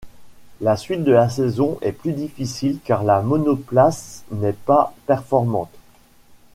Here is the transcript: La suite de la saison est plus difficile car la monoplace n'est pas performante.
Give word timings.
La 0.61 0.77
suite 0.77 1.03
de 1.03 1.11
la 1.11 1.29
saison 1.29 1.77
est 1.83 1.91
plus 1.91 2.13
difficile 2.13 2.79
car 2.83 3.03
la 3.03 3.21
monoplace 3.21 4.23
n'est 4.31 4.51
pas 4.51 4.95
performante. 5.05 5.69